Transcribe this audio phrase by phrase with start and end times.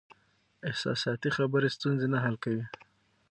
[0.69, 2.63] احساساتي خبرې ستونزې نه حل کوي.